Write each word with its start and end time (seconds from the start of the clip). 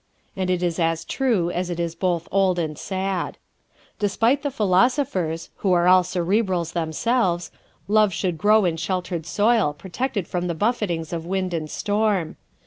¶And 0.35 0.49
it 0.49 0.63
is 0.63 0.79
as 0.79 1.05
true 1.05 1.51
as 1.51 1.69
it 1.69 1.79
is 1.79 1.93
both 1.93 2.27
old 2.31 2.57
and 2.57 2.75
sad. 2.75 3.37
Despite 3.99 4.41
the 4.41 4.49
philosophers 4.49 5.51
who 5.57 5.73
are 5.73 5.87
all 5.87 6.01
Cerebrals 6.01 6.71
themselves! 6.73 7.51
love 7.87 8.11
should 8.11 8.39
grow 8.39 8.65
in 8.65 8.77
sheltered 8.77 9.27
soil, 9.27 9.73
protected 9.77 10.27
from 10.27 10.47
the 10.47 10.55
buffetings 10.55 11.13
of 11.13 11.27
wind 11.27 11.53
and 11.53 11.69
storm. 11.69 12.37